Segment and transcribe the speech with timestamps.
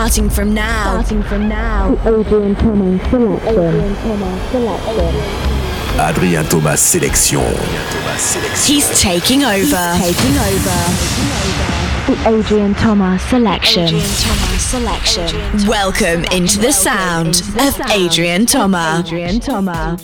[0.00, 1.02] Starting from now.
[1.02, 1.92] Starting from now.
[2.06, 3.38] Adrian Thomas selection.
[3.44, 5.14] Adrian Thomas selection.
[6.00, 8.66] Adrien Thomas sélection.
[8.66, 9.92] He's taking over.
[9.98, 10.80] He's taking over.
[12.06, 13.82] The Adrian Thomas selection.
[13.84, 15.26] Adrian Thomas selection.
[15.66, 19.00] Welcome into the sound of Adrian Thomas.
[19.00, 19.96] Adrian Thomas.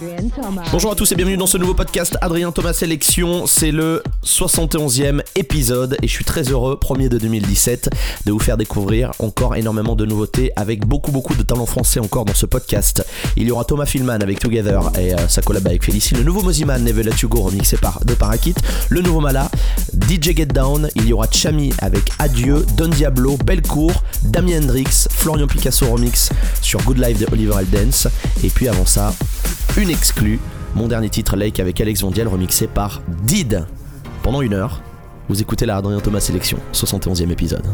[0.72, 3.46] Bonjour à tous et bienvenue dans ce nouveau podcast Adrien Thomas Sélection.
[3.46, 7.90] C'est le 71e épisode et je suis très heureux, premier de 2017,
[8.26, 12.24] de vous faire découvrir encore énormément de nouveautés avec beaucoup beaucoup de talents français encore
[12.24, 13.06] dans ce podcast.
[13.36, 16.42] Il y aura Thomas Filman avec Together et euh, sa collab avec Félicie, le nouveau
[16.42, 18.56] Moziman Never Let You Go remixé par de Parakit,
[18.88, 19.48] le nouveau Mala,
[20.10, 25.46] DJ Get Down, il y aura Chami avec Adieu, Don Diablo, Belcourt, Damien Hendrix, Florian
[25.46, 26.30] Picasso remix
[26.62, 28.08] sur Good Life de Oliver Eldens
[28.42, 29.12] et puis avant ça,
[29.76, 30.40] une exclue,
[30.74, 33.66] mon dernier titre Lake avec Alex Vondiel remixé par Did.
[34.22, 34.82] Pendant une heure,
[35.28, 37.64] vous écoutez la Adrien Thomas Sélection, 71e épisode.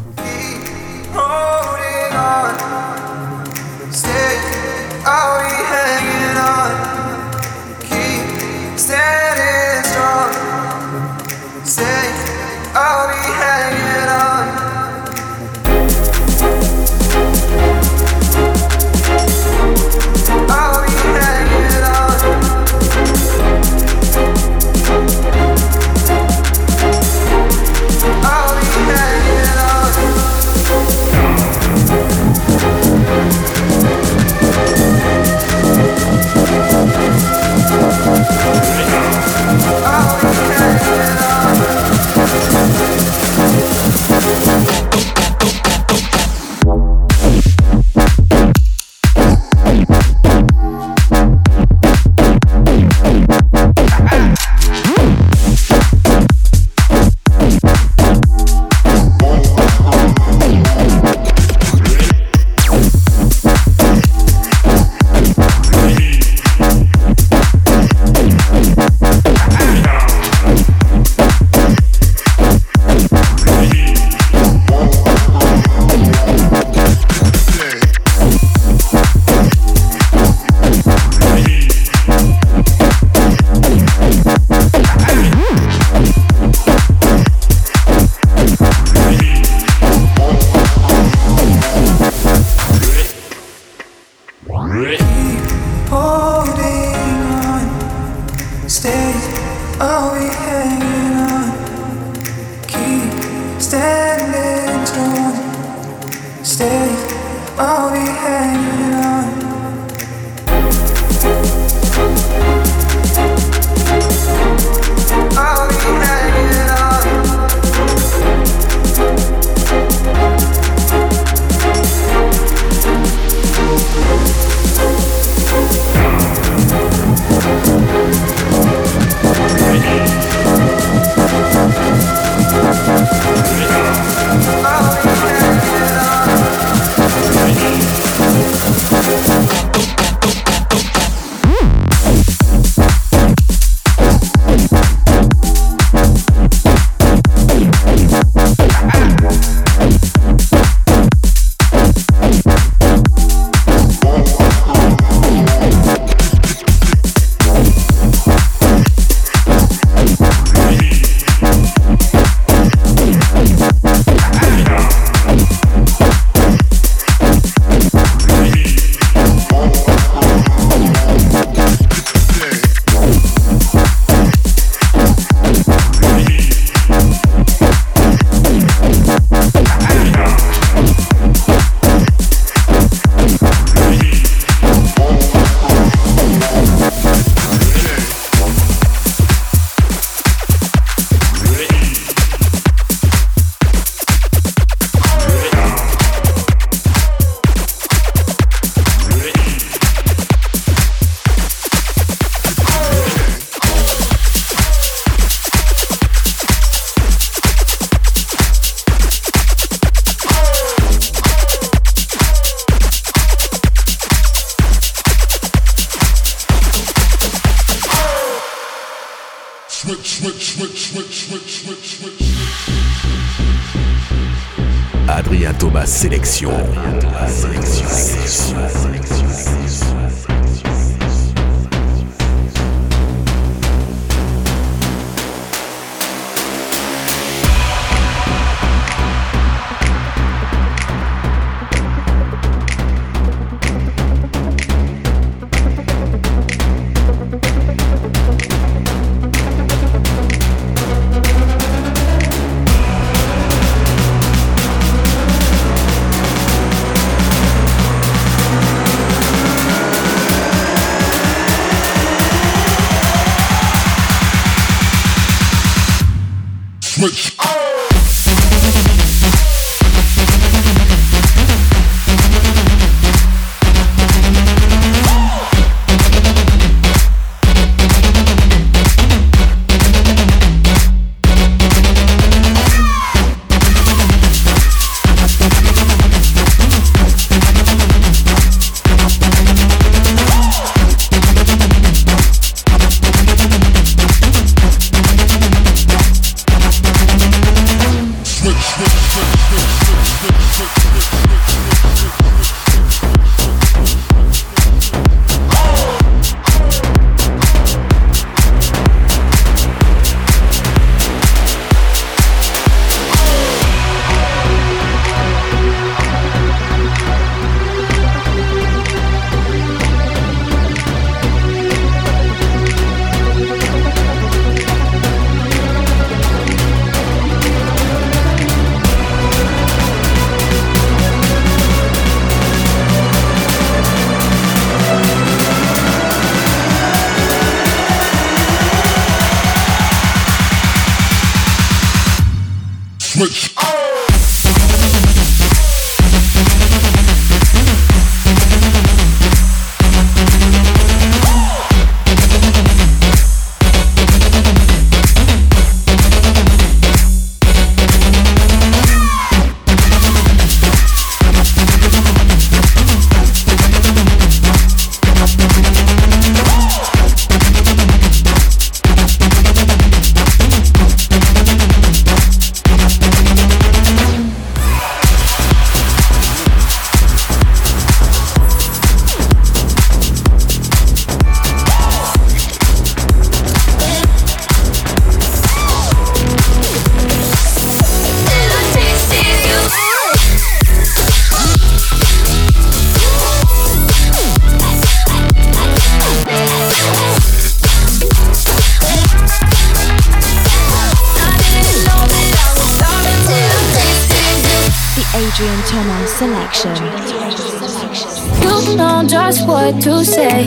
[409.12, 410.44] Just what to say.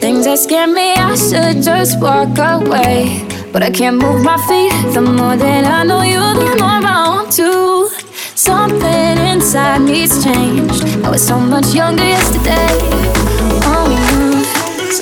[0.00, 3.26] Things that scare me, I should just walk away.
[3.52, 4.72] But I can't move my feet.
[4.94, 7.88] The more that I know you, the more I want to.
[8.34, 10.84] Something inside needs changed.
[11.04, 12.70] I was so much younger yesterday.
[13.72, 13.90] Oh,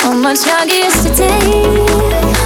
[0.00, 2.37] so much younger yesterday.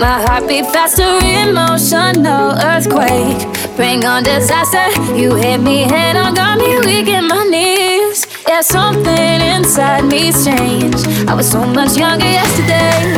[0.00, 3.36] My heart beat faster, emotional earthquake.
[3.76, 4.88] Bring on disaster.
[5.14, 8.26] You hit me head on, got me weak in my knees.
[8.48, 11.06] Yeah, something inside me's changed.
[11.28, 13.12] I was so much younger yesterday.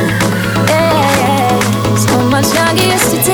[0.66, 1.60] Yeah,
[1.94, 3.31] so much younger yesterday.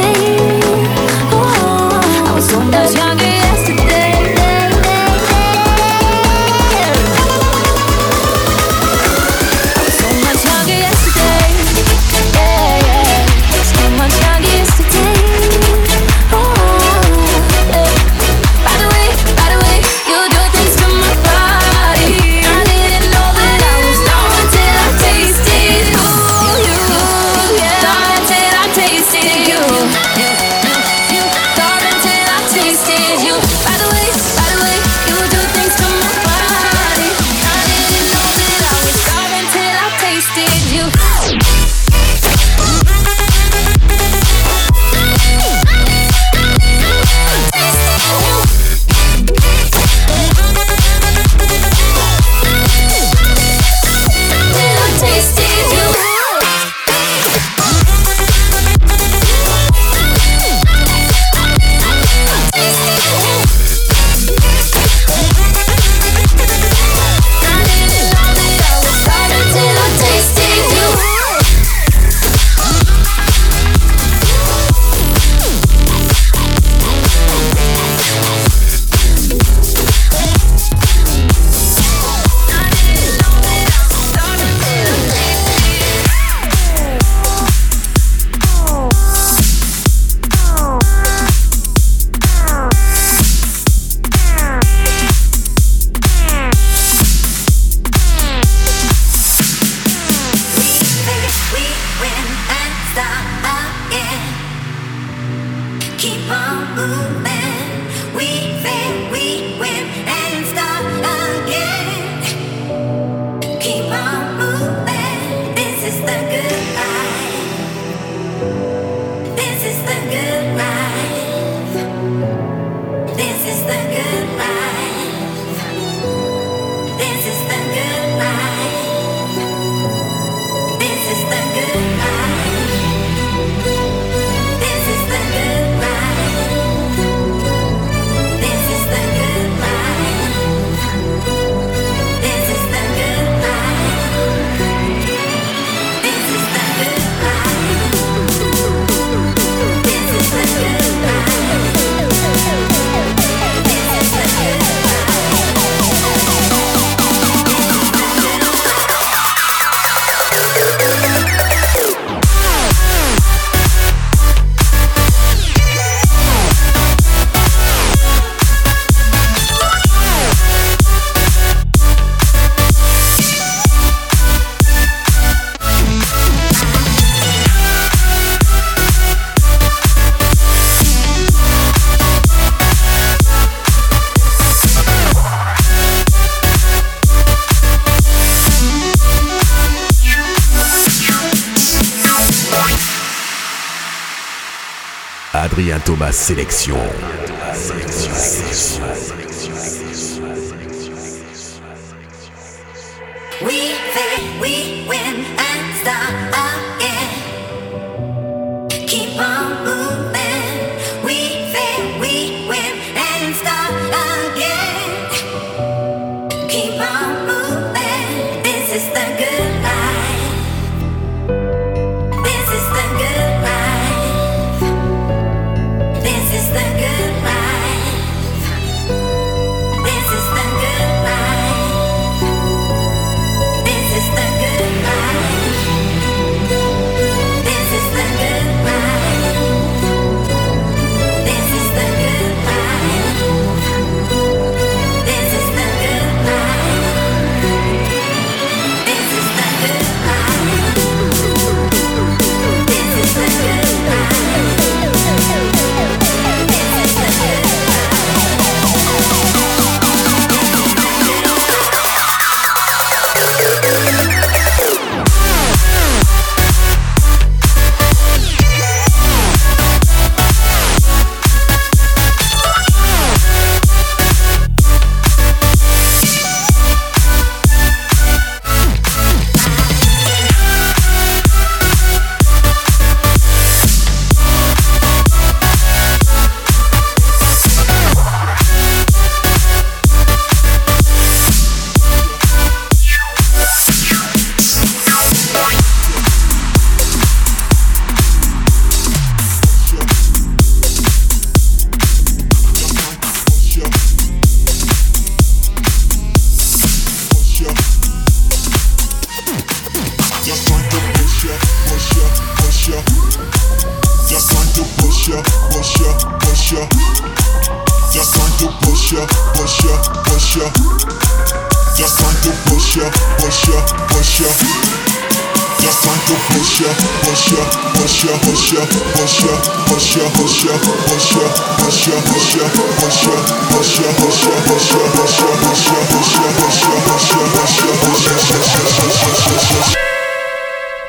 [195.89, 197.18] Thomas Sélection.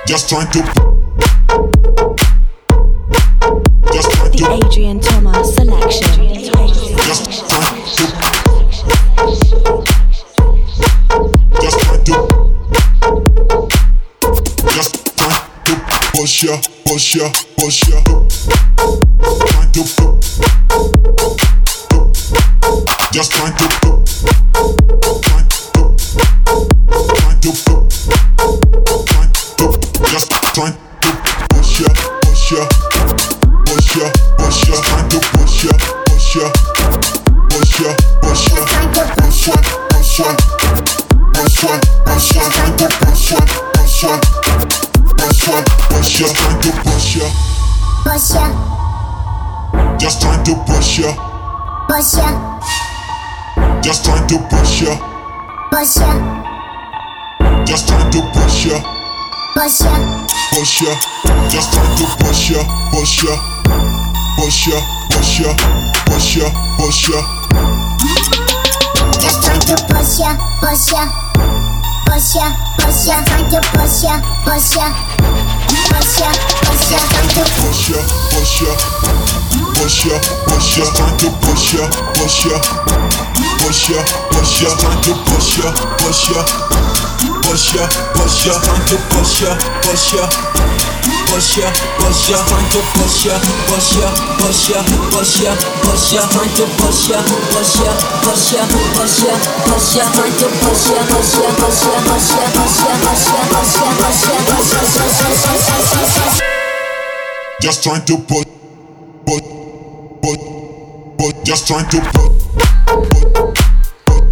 [0.10, 0.60] Just trying to
[3.94, 6.34] Just trying The Adrian Thomas Selection.
[6.34, 6.84] Just trying to
[11.62, 12.14] Just trying to
[14.74, 15.74] Just trying to
[16.18, 18.02] push ya, push ya, push ya
[19.46, 19.82] Trying to
[23.14, 25.09] Just Trying to
[50.50, 51.14] to push ya
[51.88, 52.30] push ya,
[53.82, 54.98] Just trying to push ya
[55.70, 56.10] push ya,
[57.66, 58.82] Just trying to push ya
[59.54, 59.94] push ya,
[60.50, 60.94] Push ya
[61.54, 63.34] Just trying to push ya Push ya
[64.38, 64.80] Push ya
[65.14, 65.52] Push ya
[66.10, 66.48] Push ya
[66.82, 67.22] Push ya
[69.22, 71.06] Just trying to push ya, push ya,
[72.10, 72.48] push ya,
[72.82, 74.88] push ya, trying to push ya, push ya,
[75.90, 76.30] push ya,
[76.64, 78.00] push ya, trying to push ya,
[78.32, 78.74] push ya,
[79.74, 80.16] push ya,
[80.46, 82.58] push ya, trying to push ya, push ya,
[83.60, 84.00] push ya,
[84.32, 86.42] push ya, trying to push ya, push ya,
[87.44, 90.89] push ya, push ya, trying to push ya, push ya.
[91.30, 91.70] Push ya,
[92.00, 93.38] push ya, trying to push ya,
[93.70, 94.10] push ya,
[94.40, 94.82] push ya,
[95.14, 95.54] push ya,
[95.86, 97.22] push ya, trying to push ya,
[97.54, 97.94] push ya,
[98.26, 98.66] push ya,
[98.98, 102.82] push ya, push ya, trying to push ya, push ya, push ya, push ya, push
[102.82, 106.50] ya, push ya, push ya, push ya, push ya, push ya, push ya.
[107.62, 108.48] Just trying to push,
[109.26, 109.46] push,
[110.22, 110.42] push,
[111.18, 111.36] push.
[111.46, 112.34] Just trying to push,
[112.86, 113.26] push,
[114.06, 114.30] push.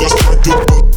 [0.00, 0.87] Just trying to push,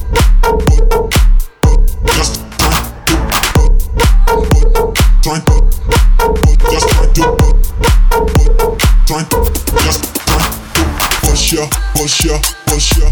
[12.32, 13.10] push ya, push ya.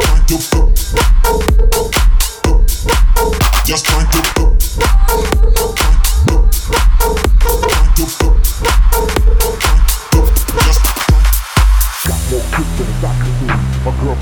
[0.00, 0.94] Trying to push.
[3.66, 4.46] Just trying to push.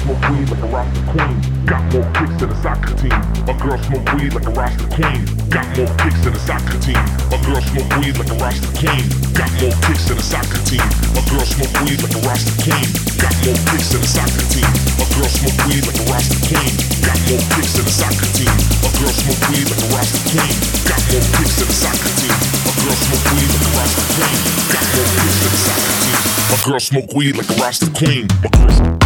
[0.04, 1.64] smoke weed like a Rasta queen.
[1.64, 3.10] Got more kicks than a soccer team.
[3.46, 5.24] My girl smoke weed like a Rasta king.
[5.48, 7.00] Got more kicks than a soccer team.
[7.30, 9.02] My girl smoke weed like a Rasta king.
[9.32, 10.84] Got more kicks than a soccer team.
[11.14, 13.13] My girl smoke weed like a Rasta king.
[13.44, 14.64] More kicks than a soccer team.
[14.96, 16.64] My girl smoke weed like a Rasta king.
[17.04, 18.48] Got more kicks than a soccer team.
[18.80, 20.54] My girl smoke weed like a Rasta king.
[20.88, 22.32] Got more kicks than a soccer team.
[22.64, 24.36] My girl smoke weed like a Rasta king.
[24.72, 26.20] Got more kicks than a soccer team.
[26.48, 29.03] My girl smoke weed like a Rasta king.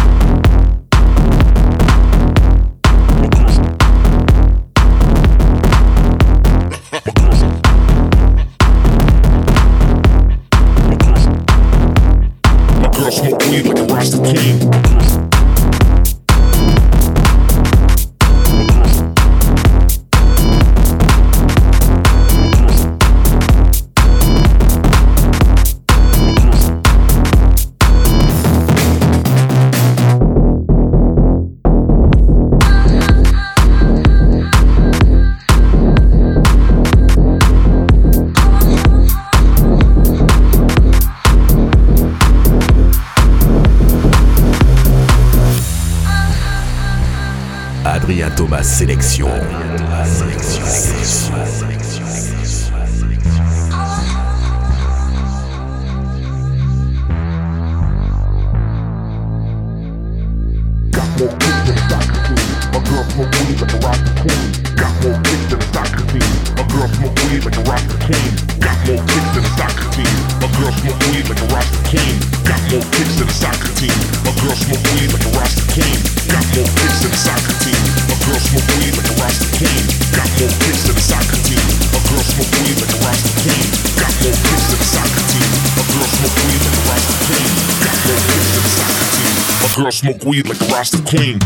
[89.99, 91.41] Smoke weed like a Rasta king.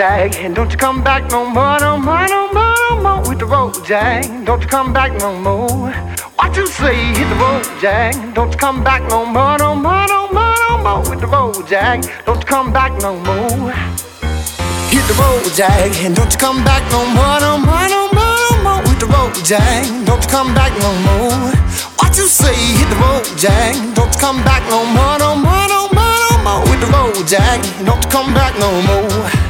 [0.00, 3.28] Jack, and don't you come back no more, no more, no more, no more.
[3.28, 5.92] With the road, Jack, don't you come back no more.
[6.36, 6.96] What you say?
[7.12, 10.78] Hit the road, Jack, don't you come back no more, no more, no more, no
[10.78, 11.00] more.
[11.04, 13.72] With the road, Jack, don't you come back no more.
[14.88, 18.36] Hit the road, Jack, and don't you come back no more, no more, no more,
[18.48, 18.80] no more.
[18.88, 21.52] With the road, Jack, don't you come back no more.
[22.00, 22.56] What you say?
[22.56, 26.36] Hit the road, Jack, don't you come back no more, no more, no more, no
[26.40, 26.60] more.
[26.72, 29.49] With the road, Jack, don't you come back no more.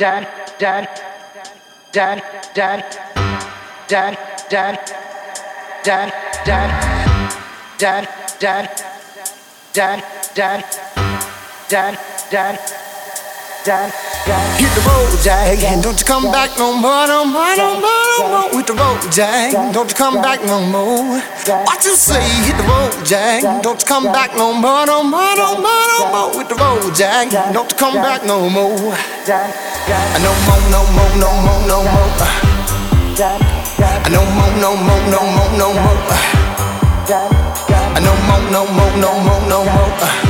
[0.00, 0.26] Dad,
[0.58, 0.88] dad,
[1.92, 2.22] dad,
[2.54, 2.84] dad,
[3.84, 4.78] dad, dad,
[5.84, 6.12] dad,
[6.48, 6.72] dad,
[7.78, 8.08] dad,
[8.40, 8.68] dad,
[9.74, 10.64] dad, dad,
[11.68, 11.98] dad,
[12.30, 12.89] dad,
[13.60, 18.28] Hit the road, Jack, don't you come back no more, no more, no more, no
[18.28, 18.56] more.
[18.56, 21.20] With the road, Jack, don't you come back no more.
[21.66, 22.22] What you say?
[22.46, 26.08] Hit the road, Jack, don't you come back no more, no more, no more, no
[26.10, 26.38] more.
[26.38, 28.70] With the road, Jack, don't you come back no more.
[28.78, 32.16] No more, no more, no more, no more.
[34.08, 36.00] No more, no more, no more, no more.
[38.00, 40.29] No more, no more, no more, no more.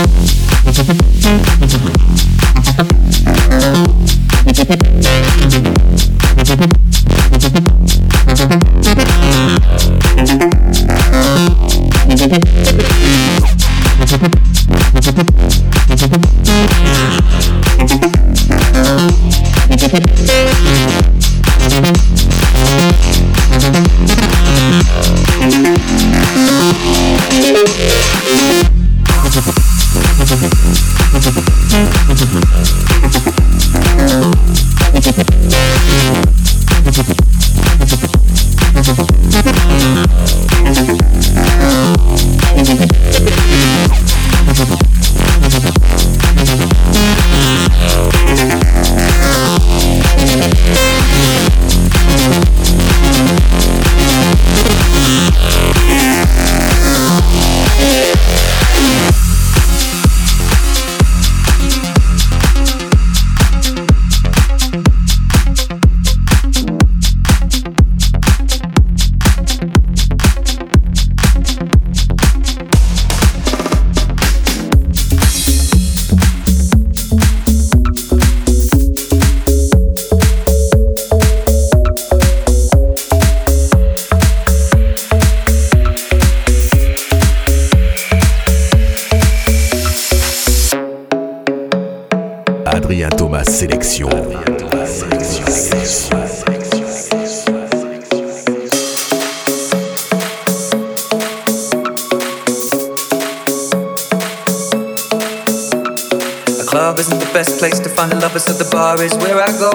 [106.70, 109.50] Club isn't the best place to find a lover, so the bar is where I
[109.58, 109.72] go.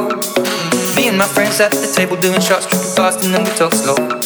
[0.95, 3.73] Me and my friends at the table doing shots, tripping fast, and then we talk
[3.73, 4.24] slow.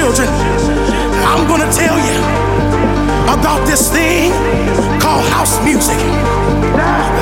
[0.00, 0.28] Children,
[1.28, 2.16] I'm going to tell you
[3.36, 4.32] about this thing
[4.96, 6.00] called house music.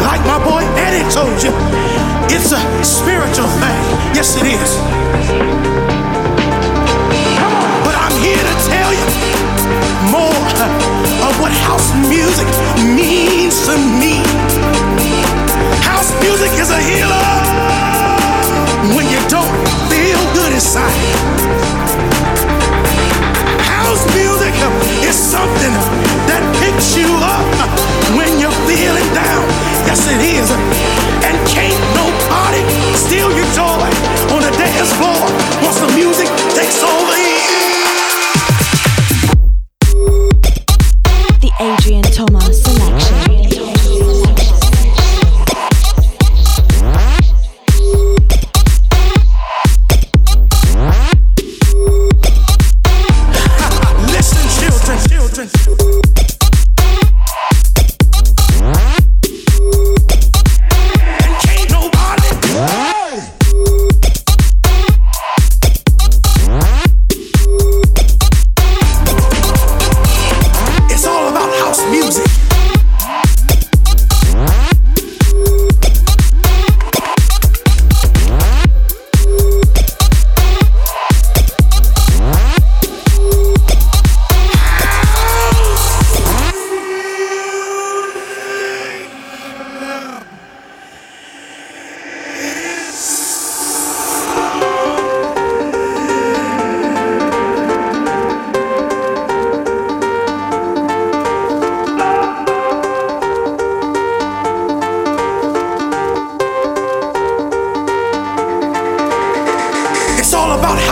[0.06, 1.50] Like my boy Eddie told you,
[2.30, 3.82] it's a spiritual thing.
[4.14, 4.70] Yes, it is.
[7.82, 9.06] But I'm here to tell you
[10.14, 10.46] more
[11.26, 12.46] of what house music
[12.94, 14.22] means to me.
[15.82, 17.26] House music is a healer
[18.94, 19.50] when you don't
[19.90, 21.87] feel good inside.
[25.18, 25.74] Something
[26.30, 27.42] that picks you up
[28.14, 29.42] when you're feeling down.
[29.82, 30.46] Yes, it is.
[31.26, 32.62] And can't nobody
[32.94, 33.82] steal your joy
[34.30, 35.18] on the dance floor
[35.66, 37.37] once the music takes over.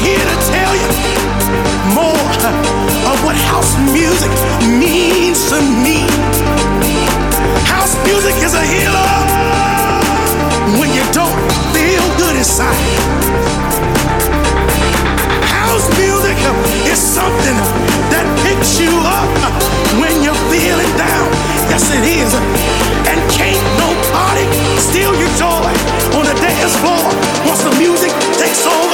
[0.00, 0.88] here to tell you
[1.92, 2.28] more
[3.12, 4.32] of what house music
[4.80, 6.08] means to me.
[7.68, 9.12] House music is a healer
[10.80, 11.36] when you don't
[11.76, 12.80] feel good inside.
[15.44, 16.38] House music
[16.88, 17.56] is something
[18.08, 19.28] that picks you up
[20.00, 21.28] when you're feeling down.
[21.68, 22.32] Yes, it is.
[23.04, 24.48] And can't nobody
[24.80, 25.68] steal your joy
[26.16, 27.04] on the dance floor
[27.44, 28.89] once the music takes over.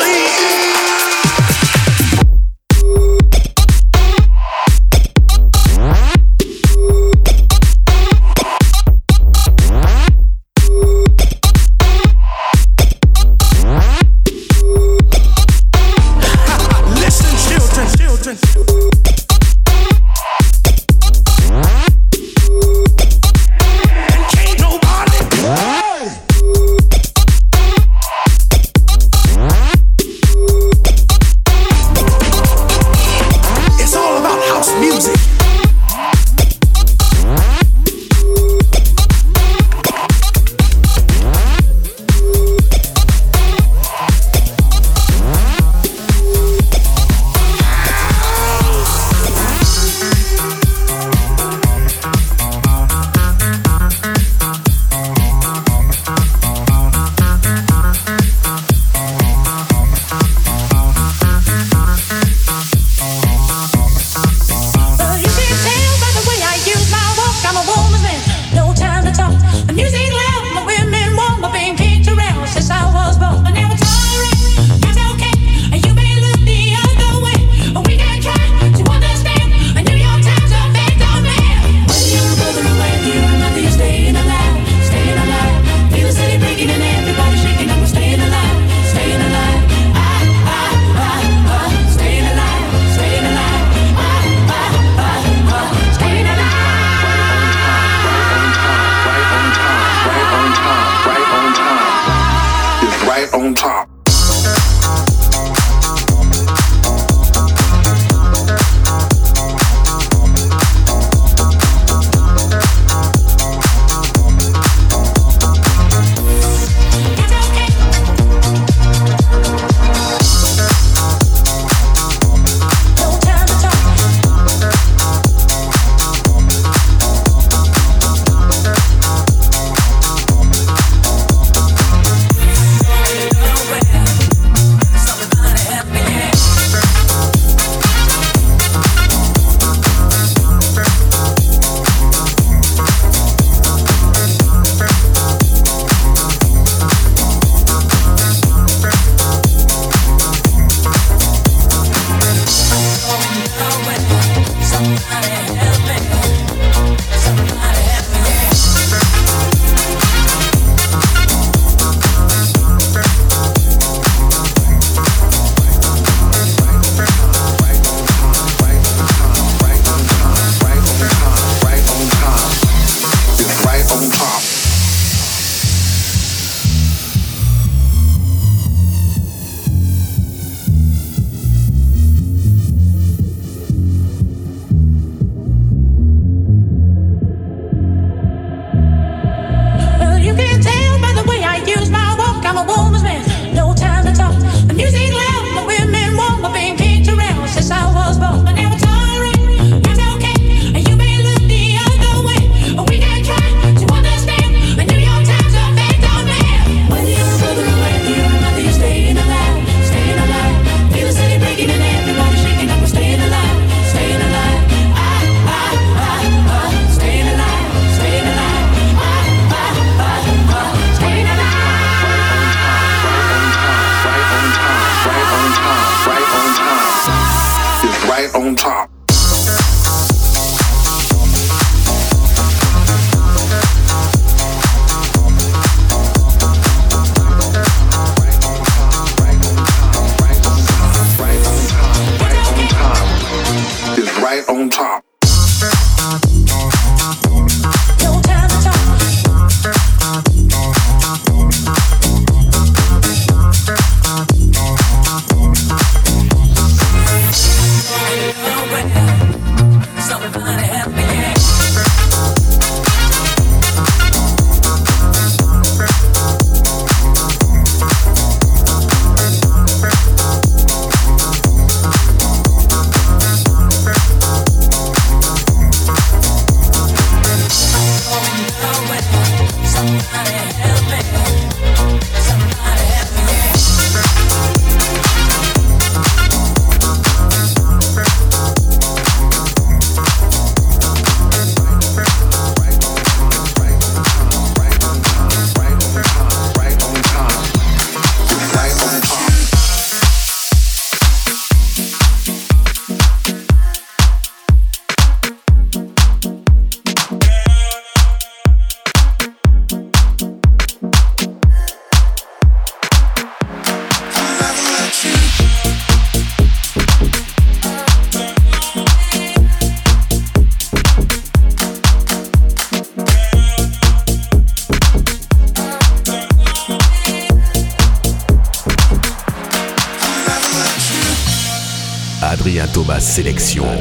[333.16, 333.75] Sélection.